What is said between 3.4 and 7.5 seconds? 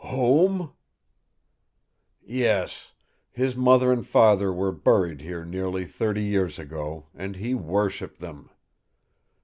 mother and father were buried here nearly thirty years ago, and